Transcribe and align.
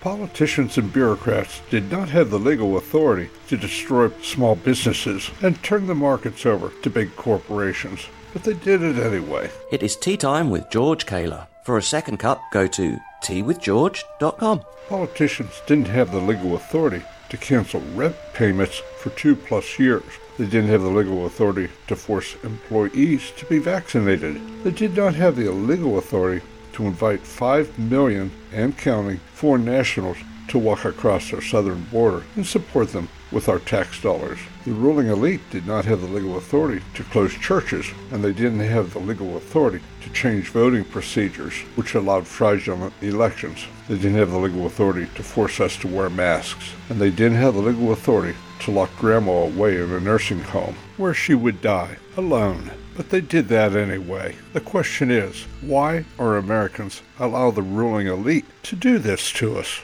Politicians 0.00 0.78
and 0.78 0.92
bureaucrats 0.92 1.60
did 1.70 1.90
not 1.90 2.08
have 2.10 2.30
the 2.30 2.38
legal 2.38 2.76
authority 2.76 3.30
to 3.48 3.56
destroy 3.56 4.10
small 4.22 4.54
businesses 4.54 5.28
and 5.42 5.60
turn 5.62 5.88
the 5.88 5.94
markets 5.94 6.46
over 6.46 6.70
to 6.82 6.90
big 6.90 7.16
corporations, 7.16 8.06
but 8.32 8.44
they 8.44 8.54
did 8.54 8.80
it 8.80 8.96
anyway. 8.96 9.50
It 9.72 9.82
is 9.82 9.96
tea 9.96 10.16
time 10.16 10.50
with 10.50 10.70
George 10.70 11.04
Kaler. 11.04 11.48
For 11.64 11.76
a 11.76 11.82
second 11.82 12.18
cup, 12.18 12.40
go 12.52 12.68
to 12.68 12.96
teawithgeorge.com. 13.24 14.62
Politicians 14.88 15.60
didn't 15.66 15.88
have 15.88 16.12
the 16.12 16.20
legal 16.20 16.54
authority 16.54 17.02
to 17.30 17.36
cancel 17.36 17.80
rent 17.94 18.14
payments 18.34 18.80
for 18.98 19.10
two 19.10 19.34
plus 19.34 19.80
years. 19.80 20.04
They 20.38 20.46
didn't 20.46 20.70
have 20.70 20.82
the 20.82 20.88
legal 20.90 21.26
authority 21.26 21.70
to 21.88 21.96
force 21.96 22.36
employees 22.44 23.32
to 23.32 23.44
be 23.46 23.58
vaccinated. 23.58 24.40
They 24.62 24.70
did 24.70 24.96
not 24.96 25.16
have 25.16 25.34
the 25.34 25.50
legal 25.50 25.98
authority 25.98 26.46
to 26.78 26.86
invite 26.86 27.20
5 27.20 27.76
million 27.76 28.30
and 28.52 28.78
counting 28.78 29.18
foreign 29.34 29.64
nationals 29.64 30.16
to 30.46 30.60
walk 30.60 30.84
across 30.84 31.32
our 31.32 31.42
southern 31.42 31.82
border 31.86 32.22
and 32.36 32.46
support 32.46 32.90
them 32.90 33.08
with 33.32 33.48
our 33.48 33.58
tax 33.58 34.00
dollars. 34.00 34.38
The 34.64 34.70
ruling 34.70 35.08
elite 35.08 35.40
did 35.50 35.66
not 35.66 35.84
have 35.86 36.00
the 36.00 36.06
legal 36.06 36.38
authority 36.38 36.82
to 36.94 37.02
close 37.02 37.34
churches, 37.34 37.86
and 38.12 38.22
they 38.22 38.32
didn't 38.32 38.60
have 38.60 38.92
the 38.92 39.00
legal 39.00 39.36
authority 39.36 39.80
to 40.02 40.12
change 40.12 40.50
voting 40.50 40.84
procedures, 40.84 41.54
which 41.74 41.96
allowed 41.96 42.28
fraudulent 42.28 42.94
elections. 43.02 43.66
They 43.88 43.96
didn't 43.96 44.14
have 44.14 44.30
the 44.30 44.38
legal 44.38 44.64
authority 44.66 45.08
to 45.16 45.22
force 45.24 45.58
us 45.58 45.76
to 45.78 45.88
wear 45.88 46.08
masks, 46.08 46.72
and 46.90 47.00
they 47.00 47.10
didn't 47.10 47.38
have 47.38 47.54
the 47.54 47.60
legal 47.60 47.92
authority 47.92 48.38
to 48.60 48.70
lock 48.70 48.96
grandma 48.96 49.32
away 49.32 49.82
in 49.82 49.90
a 49.90 49.98
nursing 49.98 50.40
home 50.40 50.76
where 50.96 51.14
she 51.14 51.34
would 51.34 51.60
die 51.60 51.96
alone. 52.16 52.70
But 52.98 53.10
they 53.10 53.20
did 53.20 53.46
that 53.46 53.76
anyway. 53.76 54.34
The 54.54 54.60
question 54.60 55.08
is, 55.08 55.44
why 55.60 56.04
are 56.18 56.36
Americans 56.36 57.00
allow 57.20 57.52
the 57.52 57.62
ruling 57.62 58.08
elite 58.08 58.44
to 58.64 58.74
do 58.74 58.98
this 58.98 59.30
to 59.34 59.56
us? 59.56 59.82